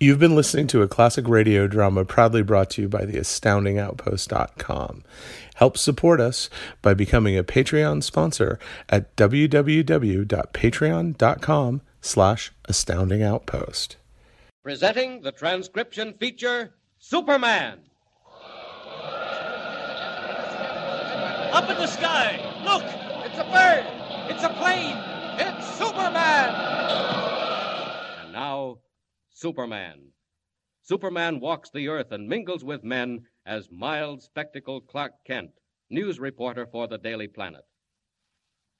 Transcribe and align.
You've 0.00 0.20
been 0.20 0.36
listening 0.36 0.68
to 0.68 0.82
a 0.82 0.88
classic 0.88 1.26
radio 1.26 1.66
drama 1.66 2.04
proudly 2.04 2.42
brought 2.42 2.70
to 2.70 2.82
you 2.82 2.88
by 2.88 3.04
the 3.04 3.18
astoundingoutpost.com. 3.18 5.02
Help 5.56 5.76
support 5.76 6.20
us 6.20 6.48
by 6.82 6.94
becoming 6.94 7.36
a 7.36 7.42
Patreon 7.42 8.04
sponsor 8.04 8.60
at 8.88 9.16
www.patreon.com 9.16 11.80
slash 12.00 12.52
astoundingoutpost. 12.68 13.96
Presenting 14.62 15.22
the 15.22 15.32
transcription 15.32 16.14
feature 16.14 16.74
Superman. 17.00 17.80
Up 21.50 21.68
in 21.68 21.76
the 21.76 21.88
sky! 21.88 22.38
Look! 22.64 22.84
It's 23.26 23.36
a 23.36 23.42
bird! 23.50 23.84
It's 24.30 24.44
a 24.44 24.50
plane! 24.50 24.96
It's 25.40 25.66
Superman! 25.76 26.54
And 28.22 28.32
now, 28.32 28.78
Superman. 29.38 30.00
Superman 30.82 31.38
walks 31.38 31.70
the 31.70 31.86
earth 31.86 32.10
and 32.10 32.28
mingles 32.28 32.64
with 32.64 32.82
men 32.82 33.24
as 33.46 33.70
mild, 33.70 34.20
spectacled 34.20 34.88
Clark 34.88 35.12
Kent, 35.24 35.52
news 35.90 36.18
reporter 36.18 36.66
for 36.66 36.88
the 36.88 36.98
Daily 36.98 37.28
Planet. 37.28 37.62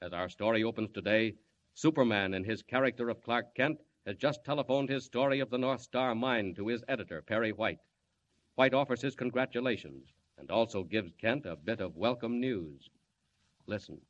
As 0.02 0.12
our 0.12 0.28
story 0.28 0.64
opens 0.64 0.90
today, 0.90 1.36
Superman, 1.74 2.34
in 2.34 2.42
his 2.42 2.64
character 2.64 3.08
of 3.08 3.22
Clark 3.22 3.54
Kent, 3.54 3.78
has 4.04 4.16
just 4.16 4.44
telephoned 4.44 4.88
his 4.88 5.04
story 5.04 5.38
of 5.38 5.48
the 5.48 5.58
North 5.58 5.80
Star 5.80 6.12
mine 6.16 6.54
to 6.56 6.66
his 6.66 6.82
editor, 6.88 7.22
Perry 7.22 7.52
White. 7.52 7.78
White 8.56 8.74
offers 8.74 9.00
his 9.00 9.14
congratulations 9.14 10.08
and 10.38 10.50
also 10.50 10.82
gives 10.82 11.12
Kent 11.20 11.46
a 11.46 11.54
bit 11.54 11.80
of 11.80 11.94
welcome 11.94 12.40
news. 12.40 12.90
Listen. 13.68 14.00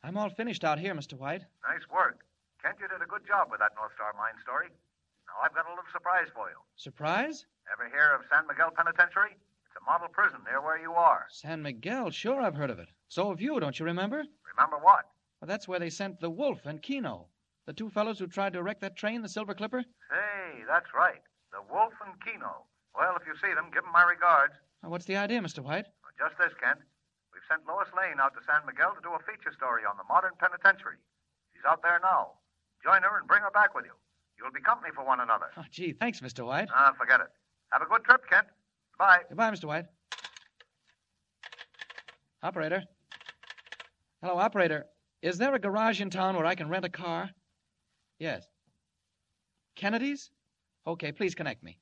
I'm 0.00 0.16
all 0.16 0.30
finished 0.30 0.62
out 0.62 0.78
here, 0.78 0.94
Mr. 0.94 1.14
White. 1.14 1.42
Nice 1.68 1.88
work. 1.92 2.20
Kent, 2.62 2.76
you 2.80 2.86
did 2.86 3.02
a 3.02 3.10
good 3.10 3.26
job 3.26 3.48
with 3.50 3.58
that 3.58 3.72
North 3.74 3.94
Star 3.96 4.12
mine 4.16 4.40
story. 4.40 4.68
I've 5.42 5.54
got 5.54 5.66
a 5.66 5.70
little 5.70 5.84
surprise 5.92 6.26
for 6.34 6.48
you. 6.50 6.56
Surprise? 6.76 7.46
Ever 7.72 7.88
hear 7.88 8.14
of 8.14 8.22
San 8.30 8.46
Miguel 8.46 8.70
Penitentiary? 8.74 9.36
It's 9.66 9.76
a 9.80 9.84
model 9.84 10.08
prison 10.08 10.40
near 10.44 10.60
where 10.60 10.78
you 10.80 10.92
are. 10.92 11.26
San 11.30 11.62
Miguel, 11.62 12.10
sure 12.10 12.40
I've 12.40 12.54
heard 12.56 12.70
of 12.70 12.78
it. 12.78 12.88
So 13.08 13.30
have 13.30 13.40
you, 13.40 13.60
don't 13.60 13.78
you 13.78 13.86
remember? 13.86 14.24
Remember 14.56 14.78
what? 14.82 15.06
Well, 15.40 15.46
that's 15.46 15.68
where 15.68 15.78
they 15.78 15.90
sent 15.90 16.20
the 16.20 16.30
Wolf 16.30 16.66
and 16.66 16.82
Keno. 16.82 17.28
The 17.66 17.72
two 17.72 17.90
fellows 17.90 18.18
who 18.18 18.26
tried 18.26 18.54
to 18.54 18.62
wreck 18.62 18.80
that 18.80 18.96
train, 18.96 19.22
the 19.22 19.28
Silver 19.28 19.54
Clipper? 19.54 19.84
Hey, 20.10 20.64
that's 20.66 20.90
right. 20.94 21.22
The 21.52 21.62
Wolf 21.70 21.92
and 22.04 22.16
Keno. 22.24 22.64
Well, 22.96 23.14
if 23.20 23.26
you 23.26 23.36
see 23.38 23.54
them, 23.54 23.70
give 23.72 23.84
them 23.84 23.92
my 23.92 24.02
regards. 24.02 24.54
Now, 24.82 24.90
what's 24.90 25.04
the 25.06 25.16
idea, 25.16 25.40
Mr. 25.40 25.60
White? 25.62 25.86
Well, 26.02 26.16
just 26.18 26.34
this, 26.38 26.56
Kent. 26.58 26.80
We've 27.30 27.44
sent 27.46 27.68
Lois 27.68 27.88
Lane 27.94 28.18
out 28.18 28.34
to 28.34 28.42
San 28.42 28.66
Miguel 28.66 28.96
to 28.96 29.02
do 29.04 29.14
a 29.14 29.22
feature 29.22 29.52
story 29.54 29.86
on 29.86 29.94
the 29.96 30.08
modern 30.08 30.32
penitentiary. 30.40 30.98
She's 31.54 31.62
out 31.68 31.82
there 31.82 32.00
now. 32.02 32.40
Join 32.82 33.02
her 33.02 33.18
and 33.20 33.28
bring 33.28 33.42
her 33.46 33.54
back 33.54 33.74
with 33.76 33.84
you. 33.86 33.94
You'll 34.38 34.52
be 34.52 34.60
company 34.60 34.90
for 34.94 35.04
one 35.04 35.20
another. 35.20 35.46
Oh, 35.56 35.64
gee, 35.70 35.92
thanks, 35.92 36.20
Mr. 36.20 36.46
White. 36.46 36.68
Ah, 36.74 36.92
forget 36.96 37.20
it. 37.20 37.26
Have 37.72 37.82
a 37.82 37.86
good 37.86 38.04
trip, 38.04 38.22
Kent. 38.30 38.46
Bye. 38.98 39.20
Goodbye, 39.28 39.50
Mr. 39.50 39.64
White. 39.64 39.86
Operator. 42.42 42.84
Hello, 44.22 44.38
operator. 44.38 44.86
Is 45.22 45.38
there 45.38 45.54
a 45.54 45.58
garage 45.58 46.00
in 46.00 46.10
town 46.10 46.36
where 46.36 46.46
I 46.46 46.54
can 46.54 46.68
rent 46.68 46.84
a 46.84 46.88
car? 46.88 47.30
Yes. 48.18 48.46
Kennedy's? 49.76 50.30
Okay, 50.86 51.12
please 51.12 51.34
connect 51.34 51.62
me. 51.62 51.78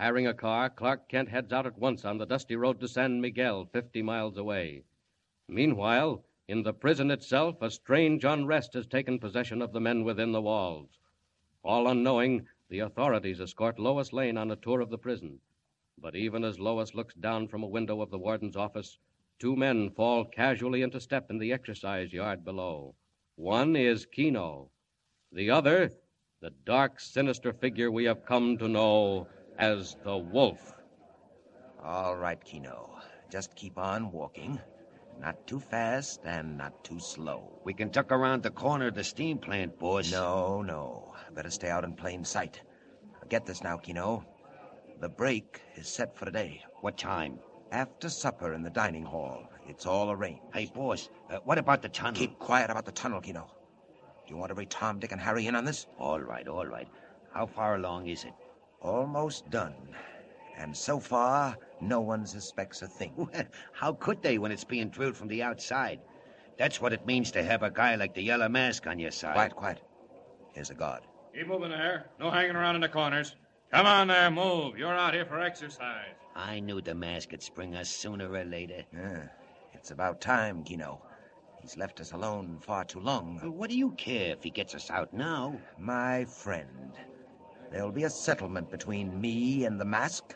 Hiring 0.00 0.28
a 0.28 0.34
car, 0.34 0.70
Clark 0.70 1.08
Kent 1.08 1.28
heads 1.28 1.52
out 1.52 1.66
at 1.66 1.76
once 1.76 2.04
on 2.04 2.18
the 2.18 2.24
dusty 2.24 2.54
road 2.54 2.78
to 2.78 2.86
San 2.86 3.20
Miguel, 3.20 3.64
50 3.72 4.00
miles 4.02 4.36
away. 4.36 4.84
Meanwhile, 5.48 6.24
in 6.46 6.62
the 6.62 6.72
prison 6.72 7.10
itself, 7.10 7.60
a 7.60 7.68
strange 7.68 8.24
unrest 8.24 8.74
has 8.74 8.86
taken 8.86 9.18
possession 9.18 9.60
of 9.60 9.72
the 9.72 9.80
men 9.80 10.04
within 10.04 10.30
the 10.30 10.40
walls. 10.40 11.00
All 11.64 11.88
unknowing, 11.88 12.46
the 12.68 12.78
authorities 12.78 13.40
escort 13.40 13.80
Lois 13.80 14.12
Lane 14.12 14.36
on 14.36 14.52
a 14.52 14.56
tour 14.56 14.78
of 14.80 14.90
the 14.90 14.98
prison. 14.98 15.40
But 16.00 16.14
even 16.14 16.44
as 16.44 16.60
Lois 16.60 16.94
looks 16.94 17.14
down 17.14 17.48
from 17.48 17.64
a 17.64 17.68
window 17.68 18.00
of 18.00 18.12
the 18.12 18.18
warden's 18.18 18.54
office, 18.54 18.98
two 19.40 19.56
men 19.56 19.90
fall 19.90 20.24
casually 20.24 20.82
into 20.82 21.00
step 21.00 21.28
in 21.28 21.38
the 21.38 21.52
exercise 21.52 22.12
yard 22.12 22.44
below. 22.44 22.94
One 23.34 23.74
is 23.74 24.06
Keno. 24.06 24.70
The 25.32 25.50
other, 25.50 25.90
the 26.40 26.50
dark, 26.64 27.00
sinister 27.00 27.52
figure 27.52 27.90
we 27.90 28.04
have 28.04 28.24
come 28.24 28.56
to 28.58 28.68
know 28.68 29.26
as 29.58 29.96
the 30.04 30.16
Wolf. 30.16 30.72
All 31.82 32.16
right, 32.16 32.42
Keno. 32.42 32.98
Just 33.30 33.54
keep 33.54 33.76
on 33.76 34.12
walking. 34.12 34.58
Not 35.20 35.46
too 35.46 35.58
fast 35.58 36.20
and 36.24 36.56
not 36.56 36.84
too 36.84 37.00
slow. 37.00 37.60
We 37.64 37.74
can 37.74 37.90
tuck 37.90 38.12
around 38.12 38.42
the 38.42 38.50
corner 38.50 38.86
of 38.86 38.94
the 38.94 39.02
steam 39.04 39.38
plant, 39.38 39.78
boss. 39.78 40.12
No, 40.12 40.62
no. 40.62 41.14
Better 41.34 41.50
stay 41.50 41.70
out 41.70 41.84
in 41.84 41.92
plain 41.94 42.24
sight. 42.24 42.62
Get 43.28 43.44
this 43.44 43.62
now, 43.62 43.76
Keno. 43.76 44.24
The 45.00 45.08
break 45.08 45.60
is 45.76 45.88
set 45.88 46.16
for 46.16 46.24
today. 46.24 46.62
What 46.80 46.96
time? 46.96 47.38
After 47.70 48.08
supper 48.08 48.54
in 48.54 48.62
the 48.62 48.70
dining 48.70 49.04
hall. 49.04 49.48
It's 49.66 49.84
all 49.84 50.10
arranged. 50.10 50.40
Hey, 50.54 50.70
boss, 50.74 51.10
uh, 51.30 51.38
what 51.44 51.58
about 51.58 51.82
the 51.82 51.90
tunnel? 51.90 52.18
Keep 52.18 52.38
quiet 52.38 52.70
about 52.70 52.86
the 52.86 52.92
tunnel, 52.92 53.20
Keno. 53.20 53.50
Do 54.26 54.34
you 54.34 54.38
want 54.38 54.50
every 54.50 54.66
Tom, 54.66 54.98
Dick, 54.98 55.12
and 55.12 55.20
Harry 55.20 55.46
in 55.46 55.54
on 55.54 55.64
this? 55.66 55.86
All 55.98 56.20
right, 56.20 56.48
all 56.48 56.66
right. 56.66 56.88
How 57.34 57.44
far 57.44 57.74
along 57.74 58.06
is 58.08 58.24
it? 58.24 58.32
Almost 58.80 59.50
done. 59.50 59.74
And 60.56 60.76
so 60.76 60.98
far, 60.98 61.56
no 61.80 62.00
one 62.00 62.26
suspects 62.26 62.82
a 62.82 62.88
thing. 62.88 63.28
How 63.72 63.92
could 63.92 64.22
they 64.22 64.38
when 64.38 64.52
it's 64.52 64.64
being 64.64 64.88
drilled 64.88 65.16
from 65.16 65.28
the 65.28 65.42
outside? 65.42 66.00
That's 66.58 66.80
what 66.80 66.92
it 66.92 67.06
means 67.06 67.30
to 67.32 67.42
have 67.42 67.62
a 67.62 67.70
guy 67.70 67.94
like 67.94 68.14
the 68.14 68.22
Yellow 68.22 68.48
Mask 68.48 68.86
on 68.86 68.98
your 68.98 69.12
side. 69.12 69.34
Quiet, 69.34 69.54
quiet. 69.56 69.80
Here's 70.52 70.70
a 70.70 70.74
guard. 70.74 71.02
Keep 71.34 71.46
moving 71.46 71.70
there. 71.70 72.06
No 72.18 72.30
hanging 72.30 72.56
around 72.56 72.74
in 72.74 72.80
the 72.80 72.88
corners. 72.88 73.36
Come 73.72 73.86
on 73.86 74.08
there, 74.08 74.30
move. 74.30 74.76
You're 74.76 74.94
out 74.94 75.14
here 75.14 75.26
for 75.26 75.40
exercise. 75.40 76.14
I 76.34 76.58
knew 76.60 76.80
the 76.80 76.94
mask 76.94 77.30
would 77.32 77.42
spring 77.42 77.76
us 77.76 77.88
sooner 77.88 78.32
or 78.32 78.44
later. 78.44 78.84
Yeah, 78.92 79.28
it's 79.74 79.90
about 79.90 80.20
time, 80.20 80.64
Keno. 80.64 81.00
He's 81.60 81.76
left 81.76 82.00
us 82.00 82.12
alone 82.12 82.58
far 82.60 82.84
too 82.84 83.00
long. 83.00 83.38
What 83.42 83.70
do 83.70 83.76
you 83.76 83.90
care 83.92 84.32
if 84.32 84.42
he 84.42 84.50
gets 84.50 84.74
us 84.74 84.90
out 84.90 85.12
now? 85.12 85.60
My 85.78 86.24
friend, 86.24 86.92
there'll 87.70 87.92
be 87.92 88.04
a 88.04 88.10
settlement 88.10 88.70
between 88.70 89.20
me 89.20 89.64
and 89.64 89.80
the 89.80 89.84
mask. 89.84 90.34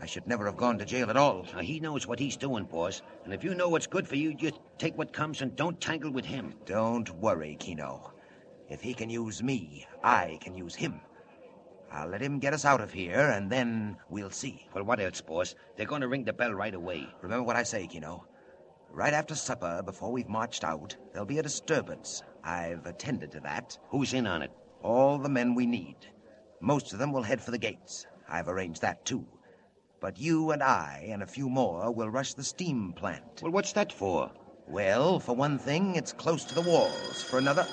I 0.00 0.06
should 0.06 0.26
never 0.26 0.44
have 0.46 0.56
gone 0.56 0.78
to 0.78 0.84
jail 0.84 1.08
at 1.08 1.16
all. 1.16 1.46
Now, 1.54 1.60
he 1.60 1.80
knows 1.80 2.06
what 2.06 2.18
he's 2.18 2.36
doing, 2.36 2.64
boss. 2.64 3.02
And 3.24 3.32
if 3.32 3.42
you 3.42 3.54
know 3.54 3.68
what's 3.68 3.86
good 3.86 4.06
for 4.06 4.16
you, 4.16 4.34
just 4.34 4.60
take 4.78 4.96
what 4.98 5.12
comes 5.12 5.40
and 5.40 5.56
don't 5.56 5.80
tangle 5.80 6.10
with 6.10 6.24
him. 6.24 6.54
Don't 6.66 7.08
worry, 7.16 7.56
Keno. 7.58 8.12
If 8.68 8.82
he 8.82 8.92
can 8.92 9.08
use 9.08 9.42
me, 9.42 9.86
I 10.02 10.38
can 10.42 10.54
use 10.54 10.74
him. 10.74 11.00
I'll 11.90 12.08
let 12.08 12.20
him 12.20 12.40
get 12.40 12.52
us 12.52 12.64
out 12.64 12.80
of 12.80 12.92
here, 12.92 13.30
and 13.30 13.50
then 13.50 13.96
we'll 14.10 14.30
see. 14.30 14.66
Well, 14.74 14.84
what 14.84 15.00
else, 15.00 15.20
boss? 15.20 15.54
They're 15.76 15.86
going 15.86 16.02
to 16.02 16.08
ring 16.08 16.24
the 16.24 16.32
bell 16.32 16.52
right 16.52 16.74
away. 16.74 17.08
Remember 17.22 17.44
what 17.44 17.56
I 17.56 17.62
say, 17.62 17.86
Keno. 17.86 18.26
Right 18.90 19.14
after 19.14 19.34
supper, 19.34 19.82
before 19.84 20.12
we've 20.12 20.28
marched 20.28 20.64
out, 20.64 20.96
there'll 21.12 21.26
be 21.26 21.38
a 21.38 21.42
disturbance. 21.42 22.22
I've 22.42 22.84
attended 22.86 23.32
to 23.32 23.40
that. 23.40 23.78
Who's 23.88 24.14
in 24.14 24.26
on 24.26 24.42
it? 24.42 24.50
All 24.82 25.16
the 25.18 25.28
men 25.28 25.54
we 25.54 25.66
need. 25.66 25.96
Most 26.60 26.92
of 26.92 26.98
them 26.98 27.12
will 27.12 27.22
head 27.22 27.40
for 27.40 27.50
the 27.50 27.58
gates. 27.58 28.06
I've 28.28 28.48
arranged 28.48 28.82
that, 28.82 29.04
too. 29.04 29.24
But 30.00 30.18
you 30.18 30.50
and 30.50 30.62
I 30.62 31.08
and 31.10 31.22
a 31.22 31.26
few 31.26 31.48
more 31.48 31.90
will 31.92 32.10
rush 32.10 32.34
the 32.34 32.44
steam 32.44 32.92
plant. 32.92 33.40
Well, 33.42 33.52
what's 33.52 33.72
that 33.72 33.92
for? 33.92 34.30
Well, 34.68 35.20
for 35.20 35.34
one 35.34 35.58
thing, 35.58 35.94
it's 35.94 36.12
close 36.12 36.44
to 36.44 36.54
the 36.54 36.62
walls. 36.62 37.22
For 37.22 37.38
another... 37.38 37.66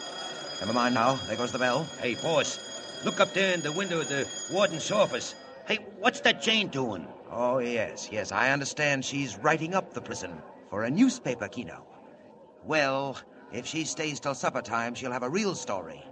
Never 0.60 0.74
mind 0.74 0.96
now. 0.96 1.16
There 1.28 1.36
goes 1.36 1.52
the 1.52 1.60
bell. 1.60 1.84
Hey, 2.00 2.16
boss, 2.16 3.04
look 3.04 3.20
up 3.20 3.34
there 3.34 3.54
in 3.54 3.62
the 3.62 3.72
window 3.72 4.00
of 4.00 4.08
the 4.08 4.28
warden's 4.52 4.92
office. 4.92 5.36
Hey, 5.68 5.80
what's 6.00 6.22
that 6.22 6.42
Jane 6.42 6.68
doing? 6.68 7.08
Oh, 7.30 7.58
yes, 7.58 8.10
yes, 8.12 8.32
I 8.32 8.52
understand 8.52 9.04
she's 9.04 9.38
writing 9.40 9.74
up 9.74 9.94
the 9.94 10.02
prison 10.02 10.42
for 10.70 10.84
a 10.84 10.92
newspaper, 10.92 11.48
Keno. 11.48 11.86
Well, 12.64 13.18
if 13.52 13.66
she 13.66 13.84
stays 13.86 14.20
till 14.20 14.36
supper 14.36 14.62
time, 14.62 14.94
she'll 14.94 15.12
have 15.12 15.24
a 15.24 15.30
real 15.30 15.56
story. 15.56 16.04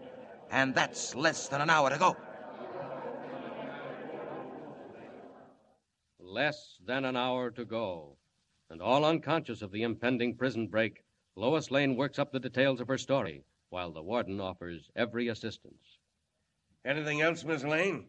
And 0.49 0.73
that's 0.75 1.15
less 1.15 1.47
than 1.47 1.61
an 1.61 1.69
hour 1.69 1.89
to 1.89 1.97
go. 1.97 2.17
Less 6.31 6.77
than 6.85 7.03
an 7.03 7.17
hour 7.17 7.51
to 7.51 7.65
go. 7.65 8.15
And 8.69 8.81
all 8.81 9.03
unconscious 9.03 9.61
of 9.61 9.73
the 9.73 9.83
impending 9.83 10.37
prison 10.37 10.67
break, 10.67 11.03
Lois 11.35 11.69
Lane 11.71 11.97
works 11.97 12.19
up 12.19 12.31
the 12.31 12.39
details 12.39 12.79
of 12.79 12.87
her 12.87 12.97
story, 12.97 13.43
while 13.69 13.91
the 13.91 14.01
warden 14.01 14.39
offers 14.39 14.89
every 14.95 15.27
assistance. 15.27 15.97
Anything 16.85 17.19
else, 17.19 17.43
Miss 17.43 17.65
Lane? 17.65 18.07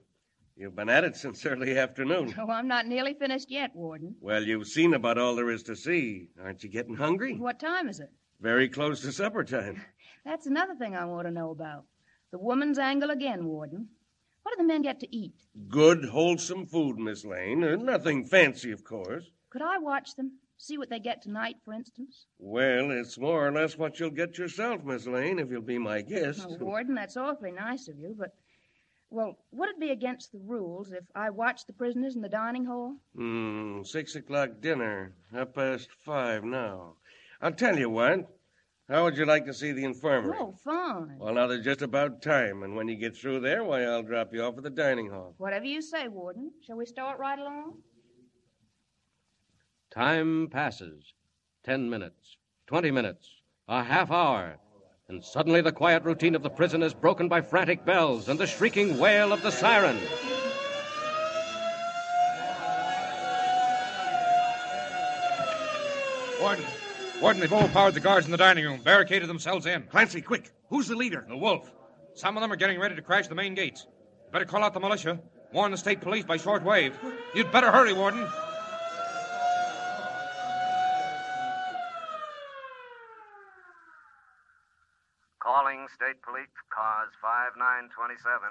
You've 0.54 0.76
been 0.76 0.88
at 0.88 1.02
it 1.02 1.16
since 1.16 1.44
early 1.44 1.76
afternoon. 1.76 2.32
Oh, 2.38 2.48
I'm 2.48 2.68
not 2.68 2.86
nearly 2.86 3.14
finished 3.14 3.50
yet, 3.50 3.74
Warden. 3.74 4.14
Well, 4.20 4.44
you've 4.44 4.68
seen 4.68 4.94
about 4.94 5.18
all 5.18 5.34
there 5.34 5.50
is 5.50 5.64
to 5.64 5.74
see. 5.74 6.28
Aren't 6.40 6.62
you 6.62 6.68
getting 6.68 6.94
hungry? 6.94 7.34
What 7.34 7.58
time 7.58 7.88
is 7.88 7.98
it? 7.98 8.12
Very 8.40 8.68
close 8.68 9.00
to 9.00 9.10
supper 9.10 9.42
time. 9.42 9.82
That's 10.24 10.46
another 10.46 10.76
thing 10.76 10.94
I 10.94 11.06
want 11.06 11.26
to 11.26 11.32
know 11.32 11.50
about. 11.50 11.86
The 12.30 12.38
woman's 12.38 12.78
angle 12.78 13.10
again, 13.10 13.46
Warden. 13.46 13.88
What 14.42 14.56
do 14.56 14.62
the 14.62 14.68
men 14.68 14.82
get 14.82 15.00
to 15.00 15.16
eat? 15.16 15.34
Good, 15.68 16.04
wholesome 16.06 16.66
food, 16.66 16.98
Miss 16.98 17.24
Lane. 17.24 17.62
Uh, 17.64 17.76
Nothing 17.76 18.24
fancy, 18.24 18.72
of 18.72 18.84
course. 18.84 19.24
Could 19.50 19.62
I 19.62 19.78
watch 19.78 20.16
them? 20.16 20.38
See 20.58 20.78
what 20.78 20.90
they 20.90 21.00
get 21.00 21.22
tonight, 21.22 21.56
for 21.64 21.72
instance? 21.74 22.26
Well, 22.38 22.90
it's 22.92 23.18
more 23.18 23.48
or 23.48 23.52
less 23.52 23.76
what 23.76 23.98
you'll 23.98 24.10
get 24.10 24.38
yourself, 24.38 24.84
Miss 24.84 25.06
Lane, 25.06 25.38
if 25.38 25.50
you'll 25.50 25.60
be 25.62 25.78
my 25.78 26.02
guest. 26.02 26.46
Oh, 26.48 26.56
Warden, 26.60 26.94
that's 26.94 27.16
awfully 27.16 27.52
nice 27.52 27.88
of 27.88 27.98
you, 27.98 28.14
but. 28.18 28.30
Well, 29.10 29.36
would 29.50 29.68
it 29.68 29.78
be 29.78 29.90
against 29.90 30.32
the 30.32 30.38
rules 30.38 30.90
if 30.92 31.04
I 31.14 31.28
watched 31.28 31.66
the 31.66 31.74
prisoners 31.74 32.16
in 32.16 32.22
the 32.22 32.30
dining 32.30 32.64
hall? 32.64 32.96
Hmm, 33.14 33.82
six 33.82 34.14
o'clock 34.14 34.60
dinner. 34.62 35.12
Half 35.30 35.52
past 35.52 35.88
five 36.02 36.44
now. 36.44 36.94
I'll 37.42 37.52
tell 37.52 37.78
you 37.78 37.90
what. 37.90 38.20
How 38.92 39.04
would 39.04 39.16
you 39.16 39.24
like 39.24 39.46
to 39.46 39.54
see 39.54 39.72
the 39.72 39.84
infirmary? 39.84 40.36
Oh, 40.38 40.54
fine. 40.62 41.16
Well, 41.18 41.32
now, 41.32 41.46
there's 41.46 41.64
just 41.64 41.80
about 41.80 42.20
time, 42.20 42.62
and 42.62 42.76
when 42.76 42.88
you 42.88 42.96
get 42.96 43.16
through 43.16 43.40
there, 43.40 43.64
why, 43.64 43.84
I'll 43.84 44.02
drop 44.02 44.34
you 44.34 44.42
off 44.42 44.58
at 44.58 44.64
the 44.64 44.68
dining 44.68 45.08
hall. 45.08 45.34
Whatever 45.38 45.64
you 45.64 45.80
say, 45.80 46.08
Warden. 46.08 46.50
Shall 46.66 46.76
we 46.76 46.84
start 46.84 47.18
right 47.18 47.38
along? 47.38 47.78
Time 49.94 50.46
passes. 50.50 51.14
Ten 51.64 51.88
minutes, 51.88 52.36
twenty 52.66 52.90
minutes, 52.90 53.30
a 53.66 53.82
half 53.82 54.10
hour, 54.10 54.58
and 55.08 55.24
suddenly 55.24 55.62
the 55.62 55.72
quiet 55.72 56.04
routine 56.04 56.34
of 56.34 56.42
the 56.42 56.50
prison 56.50 56.82
is 56.82 56.92
broken 56.92 57.28
by 57.28 57.40
frantic 57.40 57.86
bells 57.86 58.28
and 58.28 58.38
the 58.38 58.46
shrieking 58.46 58.98
wail 58.98 59.32
of 59.32 59.40
the 59.40 59.50
siren. 59.50 59.96
Warden. 66.38 66.66
Warden, 67.22 67.38
they've 67.38 67.52
overpowered 67.52 67.94
the 67.94 68.00
guards 68.00 68.26
in 68.26 68.32
the 68.32 68.36
dining 68.36 68.64
room, 68.64 68.80
barricaded 68.82 69.28
themselves 69.28 69.66
in. 69.66 69.84
Clancy, 69.84 70.20
quick. 70.20 70.50
Who's 70.70 70.88
the 70.88 70.96
leader? 70.96 71.24
The 71.28 71.36
wolf. 71.36 71.70
Some 72.14 72.36
of 72.36 72.40
them 72.42 72.50
are 72.50 72.56
getting 72.56 72.80
ready 72.80 72.96
to 72.96 73.00
crash 73.00 73.28
the 73.28 73.36
main 73.36 73.54
gates. 73.54 73.86
Better 74.32 74.44
call 74.44 74.64
out 74.64 74.74
the 74.74 74.80
militia. 74.80 75.22
Warn 75.52 75.70
the 75.70 75.78
state 75.78 76.00
police 76.00 76.24
by 76.24 76.36
short 76.36 76.64
wave. 76.64 76.98
You'd 77.32 77.52
better 77.52 77.70
hurry, 77.70 77.92
Warden. 77.92 78.26
Calling 85.38 85.86
State 85.94 86.18
Police 86.26 86.50
Cars 86.74 87.14
5927. 87.22 88.50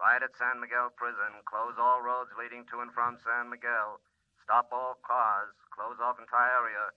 Right 0.00 0.22
at 0.24 0.32
San 0.40 0.64
Miguel 0.64 0.88
Prison. 0.96 1.44
Close 1.44 1.76
all 1.76 2.00
roads 2.00 2.30
leading 2.40 2.64
to 2.72 2.80
and 2.80 2.90
from 2.96 3.18
San 3.20 3.50
Miguel. 3.50 4.00
Stop 4.42 4.72
all 4.72 4.96
cars. 5.04 5.52
Close 5.76 6.00
off 6.00 6.16
entire 6.18 6.56
area. 6.64 6.88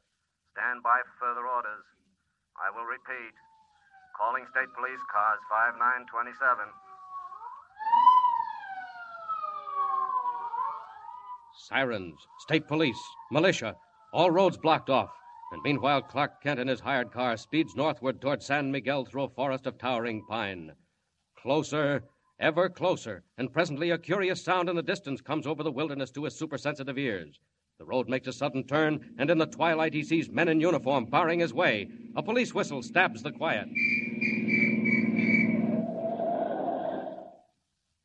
Stand 0.56 0.82
by 0.82 1.04
for 1.04 1.28
further 1.28 1.46
orders. 1.46 1.84
I 2.56 2.72
will 2.72 2.88
repeat. 2.88 3.36
Calling 4.16 4.48
State 4.52 4.72
Police 4.72 5.04
Cars 5.12 5.40
5927. 5.52 6.64
Sirens, 11.68 12.16
state 12.40 12.68
police, 12.70 13.02
militia, 13.32 13.76
all 14.14 14.32
roads 14.32 14.56
blocked 14.56 14.90
off. 14.90 15.12
And 15.52 15.62
meanwhile, 15.62 16.02
Clark 16.02 16.42
Kent 16.42 16.62
in 16.62 16.70
his 16.70 16.80
hired 16.80 17.12
car 17.12 17.36
speeds 17.36 17.76
northward 17.76 18.22
toward 18.22 18.42
San 18.42 18.72
Miguel 18.72 19.04
through 19.04 19.24
a 19.24 19.30
forest 19.30 19.68
of 19.68 19.78
towering 19.78 20.24
pine. 20.26 20.72
Closer, 21.38 22.02
ever 22.40 22.70
closer, 22.70 23.26
and 23.38 23.52
presently 23.52 23.90
a 23.90 23.98
curious 23.98 24.42
sound 24.42 24.70
in 24.70 24.78
the 24.78 24.82
distance 24.82 25.20
comes 25.20 25.46
over 25.46 25.64
the 25.64 25.72
wilderness 25.72 26.12
to 26.12 26.24
his 26.24 26.38
supersensitive 26.38 26.98
ears. 26.98 27.42
The 27.78 27.86
road 27.86 28.08
makes 28.08 28.28
a 28.28 28.34
sudden 28.34 28.64
turn, 28.64 29.14
and 29.18 29.30
in 29.30 29.38
the 29.38 29.46
twilight 29.46 29.94
he 29.94 30.02
sees 30.02 30.30
men 30.30 30.48
in 30.48 30.62
uniform 30.62 31.06
barring 31.06 31.40
his 31.42 31.54
way. 31.54 31.90
A 32.16 32.24
police 32.24 32.54
whistle 32.54 32.82
stabs 32.82 33.22
the 33.22 33.34
quiet. 33.34 33.68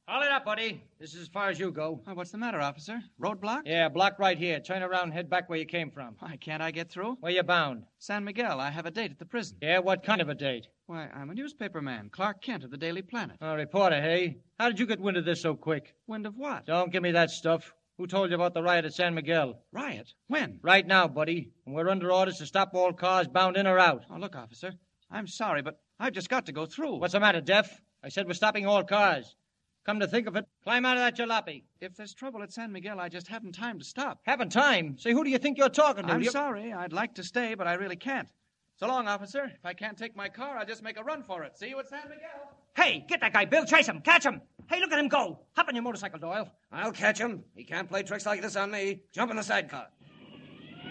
Haul 0.08 0.22
it 0.22 0.32
up, 0.32 0.44
buddy. 0.44 0.82
This 0.98 1.14
is 1.14 1.22
as 1.22 1.28
far 1.28 1.50
as 1.50 1.60
you 1.60 1.70
go. 1.70 2.00
Oh, 2.04 2.14
what's 2.14 2.32
the 2.32 2.38
matter, 2.38 2.60
officer? 2.60 3.00
Roadblock? 3.22 3.62
Yeah, 3.64 3.88
block 3.88 4.18
right 4.18 4.36
here. 4.36 4.58
Turn 4.58 4.82
around 4.82 5.04
and 5.04 5.12
head 5.12 5.30
back 5.30 5.48
where 5.48 5.58
you 5.58 5.66
came 5.66 5.92
from. 5.92 6.16
Why, 6.18 6.36
can't 6.36 6.60
I 6.60 6.72
get 6.72 6.90
through? 6.90 7.18
Where 7.20 7.30
you 7.30 7.44
bound? 7.44 7.84
San 8.00 8.24
Miguel. 8.24 8.58
I 8.58 8.70
have 8.70 8.86
a 8.86 8.90
date 8.90 9.12
at 9.12 9.20
the 9.20 9.24
prison. 9.24 9.56
Yeah, 9.62 9.78
what 9.78 10.02
kind 10.02 10.20
of 10.20 10.28
a 10.28 10.34
date? 10.34 10.66
Why, 10.86 11.08
I'm 11.14 11.30
a 11.30 11.34
newspaper 11.34 11.80
man, 11.80 12.08
Clark 12.10 12.42
Kent 12.42 12.64
of 12.64 12.72
the 12.72 12.76
Daily 12.76 13.02
Planet. 13.02 13.36
A 13.40 13.54
reporter, 13.54 14.02
hey? 14.02 14.38
How 14.58 14.68
did 14.68 14.80
you 14.80 14.86
get 14.86 14.98
wind 14.98 15.16
of 15.16 15.24
this 15.24 15.40
so 15.40 15.54
quick? 15.54 15.94
Wind 16.08 16.26
of 16.26 16.36
what? 16.36 16.66
Don't 16.66 16.90
give 16.90 17.04
me 17.04 17.12
that 17.12 17.30
stuff. 17.30 17.72
Who 18.00 18.06
told 18.06 18.30
you 18.30 18.34
about 18.34 18.54
the 18.54 18.62
riot 18.62 18.86
at 18.86 18.94
San 18.94 19.14
Miguel? 19.14 19.60
Riot? 19.72 20.14
When? 20.26 20.58
Right 20.62 20.86
now, 20.86 21.06
buddy. 21.06 21.50
And 21.66 21.74
we're 21.74 21.90
under 21.90 22.10
orders 22.10 22.38
to 22.38 22.46
stop 22.46 22.70
all 22.72 22.94
cars 22.94 23.28
bound 23.28 23.58
in 23.58 23.66
or 23.66 23.78
out. 23.78 24.06
Oh, 24.10 24.16
look, 24.16 24.34
officer. 24.34 24.72
I'm 25.10 25.26
sorry, 25.26 25.60
but 25.60 25.78
I've 25.98 26.14
just 26.14 26.30
got 26.30 26.46
to 26.46 26.52
go 26.52 26.64
through. 26.64 26.96
What's 26.96 27.12
the 27.12 27.20
matter, 27.20 27.42
Deaf? 27.42 27.78
I 28.02 28.08
said 28.08 28.26
we're 28.26 28.32
stopping 28.32 28.64
all 28.66 28.84
cars. 28.84 29.36
Come 29.84 30.00
to 30.00 30.06
think 30.06 30.26
of 30.26 30.34
it, 30.36 30.46
climb 30.64 30.86
out 30.86 30.96
of 30.96 31.02
that 31.02 31.14
jalopy. 31.14 31.64
If 31.82 31.94
there's 31.94 32.14
trouble 32.14 32.42
at 32.42 32.54
San 32.54 32.72
Miguel, 32.72 32.98
I 32.98 33.10
just 33.10 33.28
haven't 33.28 33.52
time 33.52 33.78
to 33.78 33.84
stop. 33.84 34.20
Haven't 34.24 34.50
time? 34.50 34.96
Say, 34.96 35.12
who 35.12 35.22
do 35.22 35.28
you 35.28 35.36
think 35.36 35.58
you're 35.58 35.68
talking 35.68 36.06
to? 36.06 36.12
I'm 36.14 36.22
You- 36.22 36.30
sorry. 36.30 36.72
I'd 36.72 36.94
like 36.94 37.16
to 37.16 37.22
stay, 37.22 37.52
but 37.52 37.66
I 37.66 37.74
really 37.74 37.96
can't. 37.96 38.30
So 38.76 38.86
long, 38.86 39.08
officer. 39.08 39.44
If 39.44 39.66
I 39.66 39.74
can't 39.74 39.98
take 39.98 40.16
my 40.16 40.30
car, 40.30 40.56
I'll 40.56 40.64
just 40.64 40.82
make 40.82 40.98
a 40.98 41.04
run 41.04 41.22
for 41.22 41.42
it. 41.42 41.58
See 41.58 41.68
you 41.68 41.78
at 41.78 41.86
San 41.90 42.08
Miguel. 42.08 42.56
Hey, 42.74 43.04
get 43.06 43.20
that 43.20 43.34
guy, 43.34 43.44
Bill. 43.44 43.66
Chase 43.66 43.88
him. 43.88 44.00
Catch 44.00 44.24
him. 44.24 44.40
Hey, 44.70 44.78
look 44.78 44.92
at 44.92 45.00
him 45.00 45.08
go. 45.08 45.40
Hop 45.56 45.66
on 45.66 45.74
your 45.74 45.82
motorcycle, 45.82 46.20
Doyle. 46.20 46.48
I'll 46.70 46.92
catch 46.92 47.18
him. 47.18 47.42
He 47.56 47.64
can't 47.64 47.88
play 47.88 48.04
tricks 48.04 48.24
like 48.24 48.40
this 48.40 48.54
on 48.54 48.70
me. 48.70 49.00
Jump 49.12 49.32
in 49.32 49.36
the 49.36 49.42
sidecar. 49.42 49.88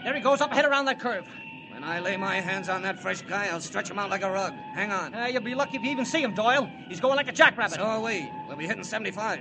There 0.04 0.14
he 0.14 0.20
goes 0.20 0.42
up 0.42 0.52
ahead 0.52 0.66
around 0.66 0.84
that 0.84 1.00
curve. 1.00 1.24
When 1.72 1.82
I 1.82 1.98
lay 1.98 2.18
my 2.18 2.34
hands 2.42 2.68
on 2.68 2.82
that 2.82 3.00
fresh 3.00 3.22
guy, 3.22 3.46
I'll 3.46 3.60
stretch 3.60 3.90
him 3.90 3.98
out 3.98 4.10
like 4.10 4.22
a 4.22 4.30
rug. 4.30 4.52
Hang 4.74 4.92
on. 4.92 5.14
Uh, 5.14 5.28
you'll 5.32 5.40
be 5.40 5.54
lucky 5.54 5.78
if 5.78 5.82
you 5.82 5.90
even 5.90 6.04
see 6.04 6.22
him, 6.22 6.34
Doyle. 6.34 6.70
He's 6.90 7.00
going 7.00 7.16
like 7.16 7.28
a 7.28 7.32
jackrabbit. 7.32 7.78
So 7.78 7.82
are 7.82 8.02
we. 8.02 8.30
We'll 8.46 8.58
be 8.58 8.66
hitting 8.66 8.84
75. 8.84 9.40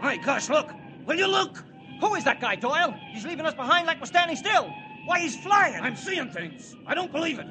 My 0.00 0.16
gosh, 0.16 0.48
look! 0.48 0.72
Will 1.06 1.16
you 1.16 1.26
look? 1.26 1.62
Who 2.00 2.14
is 2.14 2.24
that 2.24 2.40
guy, 2.40 2.56
Doyle? 2.56 2.94
He's 3.12 3.26
leaving 3.26 3.44
us 3.44 3.52
behind 3.52 3.86
like 3.86 4.00
we're 4.00 4.06
standing 4.06 4.36
still. 4.36 4.72
Why, 5.04 5.20
he's 5.20 5.36
flying. 5.36 5.82
I'm 5.82 5.96
seeing 5.96 6.30
things. 6.30 6.74
I 6.86 6.94
don't 6.94 7.12
believe 7.12 7.38
it. 7.38 7.46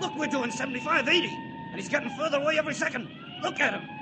Look, 0.00 0.16
we're 0.16 0.28
doing 0.28 0.52
75, 0.52 1.08
80. 1.08 1.26
And 1.26 1.74
he's 1.74 1.88
getting 1.88 2.10
further 2.10 2.38
away 2.38 2.56
every 2.56 2.74
second. 2.74 3.08
Look 3.42 3.58
at 3.58 3.74
him. 3.74 3.95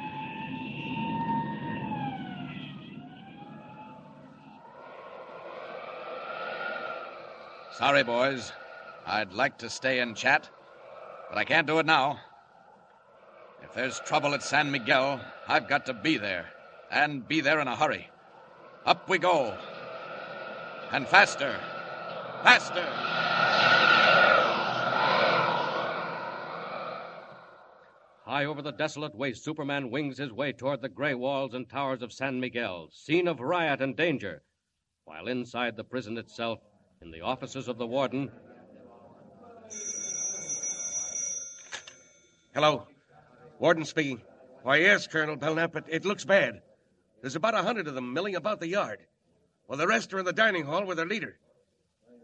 Sorry, 7.76 8.04
boys. 8.04 8.52
I'd 9.04 9.32
like 9.32 9.58
to 9.58 9.68
stay 9.68 9.98
and 9.98 10.16
chat, 10.16 10.48
but 11.28 11.38
I 11.38 11.44
can't 11.44 11.66
do 11.66 11.80
it 11.80 11.86
now. 11.86 12.20
If 13.64 13.74
there's 13.74 13.98
trouble 13.98 14.32
at 14.32 14.44
San 14.44 14.70
Miguel, 14.70 15.20
I've 15.48 15.68
got 15.68 15.86
to 15.86 15.92
be 15.92 16.16
there, 16.16 16.46
and 16.92 17.26
be 17.26 17.40
there 17.40 17.58
in 17.58 17.66
a 17.66 17.74
hurry. 17.74 18.08
Up 18.86 19.08
we 19.08 19.18
go. 19.18 19.58
And 20.92 21.08
faster. 21.08 21.58
Faster. 22.44 22.86
High 28.24 28.44
over 28.44 28.62
the 28.62 28.70
desolate 28.70 29.16
waste, 29.16 29.42
Superman 29.42 29.90
wings 29.90 30.18
his 30.18 30.30
way 30.30 30.52
toward 30.52 30.80
the 30.80 30.88
gray 30.88 31.14
walls 31.14 31.54
and 31.54 31.68
towers 31.68 32.02
of 32.02 32.12
San 32.12 32.38
Miguel, 32.38 32.90
scene 32.92 33.26
of 33.26 33.40
riot 33.40 33.82
and 33.82 33.96
danger. 33.96 34.42
While 35.06 35.26
inside 35.26 35.76
the 35.76 35.82
prison 35.82 36.16
itself, 36.18 36.60
in 37.04 37.10
the 37.10 37.20
offices 37.20 37.68
of 37.68 37.78
the 37.78 37.86
warden, 37.86 38.30
Hello. 42.54 42.86
Warden 43.58 43.84
speaking. 43.84 44.22
Why, 44.62 44.76
yes, 44.76 45.08
Colonel 45.08 45.34
Belknap, 45.34 45.74
it, 45.74 45.84
it 45.88 46.04
looks 46.04 46.24
bad. 46.24 46.62
There's 47.20 47.34
about 47.34 47.56
a 47.56 47.62
hundred 47.62 47.88
of 47.88 47.96
them 47.96 48.12
milling 48.12 48.36
about 48.36 48.60
the 48.60 48.68
yard. 48.68 49.00
Well, 49.66 49.76
the 49.76 49.88
rest 49.88 50.14
are 50.14 50.20
in 50.20 50.24
the 50.24 50.32
dining 50.32 50.64
hall 50.64 50.86
with 50.86 50.98
their 50.98 51.06
leader. 51.06 51.36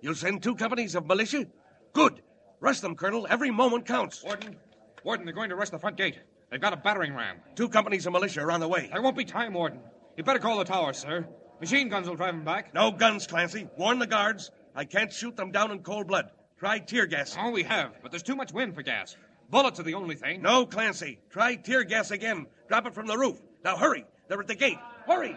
You'll 0.01 0.15
send 0.15 0.41
two 0.41 0.55
companies 0.55 0.95
of 0.95 1.05
militia? 1.05 1.47
Good. 1.93 2.23
Rush 2.61 2.79
them, 2.79 2.95
Colonel. 2.95 3.27
Every 3.29 3.51
moment 3.51 3.87
counts. 3.87 4.23
Warden, 4.23 4.57
Warden, 5.03 5.27
they're 5.27 5.35
going 5.35 5.51
to 5.51 5.57
rush 5.57 5.71
the 5.71 5.81
front 5.81 5.97
gate. 5.97 6.21
They've 6.49 6.61
got 6.61 6.73
a 6.73 6.77
battering 6.77 7.15
ram. 7.15 7.39
Two 7.57 7.69
companies 7.69 8.07
of 8.07 8.13
militia 8.13 8.43
are 8.43 8.53
on 8.53 8.61
the 8.61 8.69
way. 8.69 8.89
There 8.93 9.03
won't 9.03 9.17
be 9.17 9.25
time, 9.25 9.53
Warden. 9.53 9.81
You'd 10.17 10.27
better 10.27 10.39
call 10.39 10.59
the 10.59 10.65
tower, 10.65 10.93
sir. 10.93 11.27
Machine 11.61 11.89
guns 11.89 12.09
will 12.09 12.17
drive 12.17 12.35
them 12.35 12.45
back. 12.45 12.73
No 12.73 12.93
guns, 12.93 13.27
Clancy. 13.27 13.69
Warn 13.77 13.99
the 13.99 14.07
guards. 14.07 14.53
I 14.81 14.87
can't 14.87 15.13
shoot 15.13 15.37
them 15.37 15.53
down 15.53 15.73
in 15.73 15.81
cold 15.81 16.07
blood. 16.07 16.31
Try 16.59 16.79
tear 16.79 17.05
gas. 17.05 17.37
Oh, 17.39 17.51
we 17.51 17.65
have, 17.65 17.93
but 18.01 18.11
there's 18.11 18.23
too 18.23 18.35
much 18.35 18.51
wind 18.51 18.75
for 18.75 18.81
gas. 18.81 19.15
Bullets 19.51 19.79
are 19.79 19.83
the 19.83 19.93
only 19.93 20.15
thing. 20.15 20.41
No, 20.41 20.65
Clancy. 20.65 21.19
Try 21.29 21.57
tear 21.57 21.85
gas 21.85 22.11
again. 22.11 22.47
Drop 22.67 22.87
it 22.87 22.95
from 22.95 23.07
the 23.07 23.19
roof. 23.19 23.39
Now 23.63 23.77
hurry. 23.77 24.07
They're 24.27 24.41
at 24.41 24.47
the 24.47 24.55
gate. 24.55 24.79
Hurry. 25.07 25.37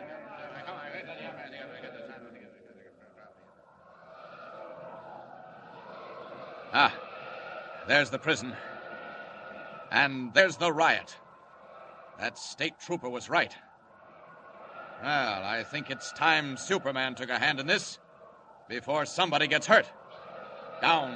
Ah, 6.73 6.95
there's 7.89 8.11
the 8.11 8.19
prison. 8.19 8.55
And 9.91 10.33
there's 10.33 10.55
the 10.55 10.71
riot. 10.71 11.17
That 12.17 12.37
state 12.37 12.79
trooper 12.79 13.09
was 13.09 13.29
right. 13.29 13.53
Well, 15.01 15.43
I 15.43 15.63
think 15.63 15.91
it's 15.91 16.13
time 16.13 16.55
Superman 16.55 17.15
took 17.15 17.29
a 17.29 17.37
hand 17.37 17.59
in 17.59 17.67
this 17.67 17.99
before 18.67 19.05
somebody 19.05 19.47
gets 19.47 19.67
hurt. 19.67 19.85
Down. 20.81 21.11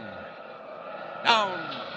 Down. 1.23 1.87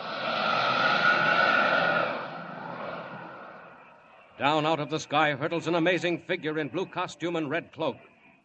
Down 4.38 4.64
out 4.64 4.80
of 4.80 4.88
the 4.88 4.98
sky 4.98 5.32
hurtles 5.34 5.66
an 5.66 5.74
amazing 5.74 6.22
figure 6.26 6.58
in 6.58 6.68
blue 6.68 6.86
costume 6.86 7.36
and 7.36 7.50
red 7.50 7.72
cloak. 7.72 7.96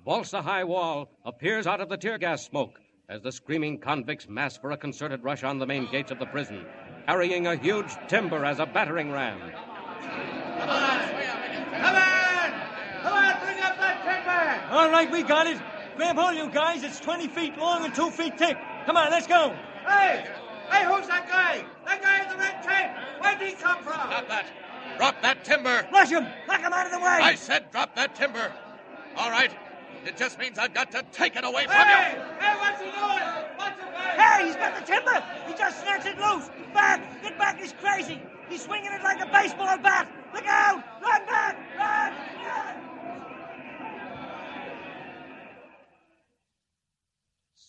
Vaults 0.03 0.31
the 0.31 0.41
high 0.41 0.63
wall, 0.63 1.09
appears 1.25 1.65
out 1.65 1.81
of 1.81 1.89
the 1.89 1.97
tear 1.97 2.17
gas 2.17 2.45
smoke, 2.45 2.79
as 3.09 3.21
the 3.21 3.31
screaming 3.31 3.79
convicts 3.79 4.27
mass 4.27 4.57
for 4.57 4.71
a 4.71 4.77
concerted 4.77 5.23
rush 5.23 5.43
on 5.43 5.57
the 5.57 5.65
main 5.65 5.89
gates 5.89 6.11
of 6.11 6.19
the 6.19 6.25
prison, 6.25 6.65
carrying 7.07 7.47
a 7.47 7.55
huge 7.55 7.95
timber 8.07 8.45
as 8.45 8.59
a 8.59 8.65
battering 8.65 9.11
ram. 9.11 9.39
Come 9.39 10.69
on! 10.69 10.99
Come 11.71 11.95
on! 11.95 12.51
Come 13.01 13.13
on, 13.13 13.39
bring 13.39 13.59
up 13.63 13.77
that 13.77 14.03
timber! 14.03 14.75
All 14.75 14.91
right, 14.91 15.09
we 15.09 15.23
got 15.23 15.47
it. 15.47 15.57
Grab 15.97 16.17
hold, 16.17 16.35
you 16.35 16.49
guys. 16.49 16.83
It's 16.83 16.99
20 16.99 17.27
feet 17.27 17.57
long 17.57 17.85
and 17.85 17.95
2 17.95 18.11
feet 18.11 18.37
thick. 18.37 18.57
Come 18.85 18.97
on, 18.97 19.11
let's 19.11 19.27
go. 19.27 19.55
Hey! 19.87 20.25
Hey, 20.69 20.85
who's 20.85 21.07
that 21.07 21.27
guy? 21.29 21.63
That 21.85 22.01
guy 22.01 22.23
in 22.23 22.29
the 22.29 22.37
red 22.37 22.61
cape! 22.65 22.91
Where'd 23.21 23.41
he 23.41 23.53
come 23.55 23.83
from? 23.83 23.93
Stop 23.93 24.27
that! 24.27 24.45
Drop 24.97 25.21
that 25.21 25.45
timber! 25.45 25.87
Rush 25.93 26.09
him! 26.09 26.25
Knock 26.47 26.61
him 26.61 26.73
out 26.73 26.85
of 26.87 26.91
the 26.91 26.99
way! 26.99 27.19
I 27.21 27.35
said 27.35 27.71
drop 27.71 27.95
that 27.95 28.15
timber! 28.15 28.51
All 29.15 29.29
right. 29.29 29.51
It 30.05 30.17
just 30.17 30.37
means 30.39 30.57
I've 30.59 30.73
got 30.73 30.91
to 30.91 31.03
take 31.11 31.35
it 31.35 31.45
away 31.45 31.65
from 31.65 31.73
Hey! 31.75 32.13
you! 32.13 32.21
Hey, 32.39 32.55
what's 32.59 32.81
he 32.81 32.89
doing? 32.91 33.23
What's 33.55 33.79
it 33.79 33.85
doing? 33.85 34.19
Hey, 34.19 34.47
he's 34.47 34.55
got 34.55 34.75
the 34.79 34.85
timber! 34.85 35.23
He 35.47 35.53
just 35.53 35.81
snatched 35.81 36.07
it 36.07 36.17
loose! 36.17 36.49
Back! 36.73 37.23
Get 37.23 37.37
back! 37.37 37.59
He's 37.59 37.73
crazy! 37.73 38.21
He's 38.49 38.63
swinging 38.63 38.91
it 38.91 39.03
like 39.03 39.21
a 39.21 39.27
baseball 39.27 39.77
bat! 39.77 40.11
Look 40.33 40.45
out! 40.45 40.83
Run 41.01 41.25
back! 41.25 41.57
Run! 41.77 42.13
Run! 42.13 42.44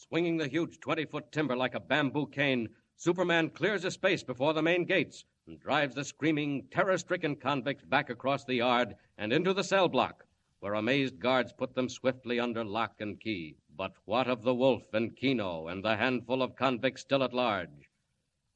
Swinging 0.08 0.36
the 0.36 0.46
huge 0.46 0.78
20 0.78 1.04
foot 1.06 1.32
timber 1.32 1.56
like 1.56 1.74
a 1.74 1.80
bamboo 1.80 2.28
cane, 2.28 2.68
Superman 2.94 3.50
clears 3.50 3.84
a 3.84 3.90
space 3.90 4.22
before 4.22 4.52
the 4.52 4.62
main 4.62 4.84
gates 4.84 5.24
and 5.48 5.58
drives 5.58 5.96
the 5.96 6.04
screaming, 6.04 6.68
terror 6.70 6.96
stricken 6.96 7.34
convicts 7.34 7.84
back 7.84 8.08
across 8.08 8.44
the 8.44 8.54
yard 8.54 8.94
and 9.18 9.32
into 9.32 9.52
the 9.52 9.64
cell 9.64 9.88
block, 9.88 10.24
where 10.60 10.74
amazed 10.74 11.18
guards 11.18 11.52
put 11.52 11.74
them 11.74 11.88
swiftly 11.88 12.38
under 12.38 12.64
lock 12.64 13.00
and 13.00 13.20
key. 13.20 13.56
But 13.76 13.94
what 14.04 14.28
of 14.28 14.42
the 14.42 14.54
wolf 14.54 14.94
and 14.94 15.16
Keno 15.16 15.66
and 15.66 15.84
the 15.84 15.96
handful 15.96 16.40
of 16.40 16.54
convicts 16.54 17.02
still 17.02 17.24
at 17.24 17.34
large? 17.34 17.90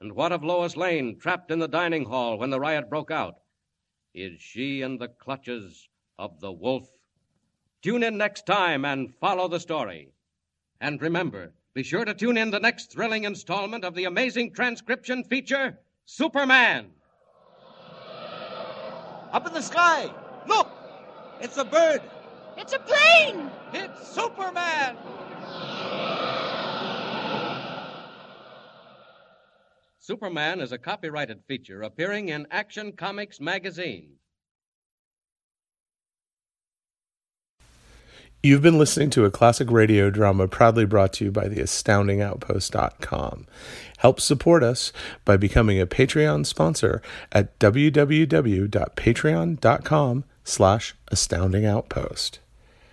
And 0.00 0.12
what 0.12 0.30
of 0.30 0.44
Lois 0.44 0.76
Lane, 0.76 1.18
trapped 1.18 1.50
in 1.50 1.58
the 1.58 1.66
dining 1.66 2.04
hall 2.04 2.38
when 2.38 2.50
the 2.50 2.60
riot 2.60 2.88
broke 2.88 3.10
out? 3.10 3.40
Is 4.14 4.40
she 4.40 4.82
in 4.82 4.98
the 4.98 5.08
clutches 5.08 5.88
of 6.16 6.38
the 6.38 6.52
wolf? 6.52 6.88
Tune 7.82 8.04
in 8.04 8.16
next 8.16 8.46
time 8.46 8.84
and 8.84 9.12
follow 9.16 9.48
the 9.48 9.58
story. 9.58 10.12
And 10.80 11.00
remember, 11.02 11.52
be 11.74 11.82
sure 11.82 12.04
to 12.04 12.14
tune 12.14 12.38
in 12.38 12.50
the 12.50 12.58
next 12.58 12.90
thrilling 12.90 13.24
installment 13.24 13.84
of 13.84 13.94
the 13.94 14.04
amazing 14.04 14.52
transcription 14.52 15.24
feature, 15.24 15.78
Superman. 16.06 16.90
Up 19.32 19.46
in 19.46 19.52
the 19.52 19.62
sky! 19.62 20.10
Look! 20.48 20.68
It's 21.40 21.58
a 21.58 21.64
bird! 21.64 22.00
It's 22.56 22.72
a 22.72 22.78
plane! 22.78 23.50
It's 23.72 24.08
Superman! 24.08 24.96
Superman 29.98 30.60
is 30.60 30.72
a 30.72 30.78
copyrighted 30.78 31.42
feature 31.46 31.82
appearing 31.82 32.30
in 32.30 32.46
Action 32.50 32.92
Comics 32.92 33.38
magazine. 33.38 34.14
You've 38.42 38.62
been 38.62 38.78
listening 38.78 39.10
to 39.10 39.26
a 39.26 39.30
classic 39.30 39.70
radio 39.70 40.08
drama 40.08 40.48
proudly 40.48 40.86
brought 40.86 41.12
to 41.14 41.26
you 41.26 41.30
by 41.30 41.46
the 41.46 41.60
astoundingoutpost.com. 41.60 43.46
Help 43.98 44.18
support 44.18 44.62
us 44.62 44.94
by 45.26 45.36
becoming 45.36 45.78
a 45.78 45.86
Patreon 45.86 46.46
sponsor 46.46 47.02
at 47.32 47.58
www.patreon.com 47.58 50.24
slash 50.42 50.94
astoundingoutpost. 51.12 52.38